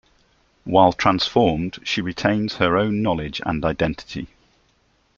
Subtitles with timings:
[0.63, 4.29] While transformed, she retains her own knowledge and identity.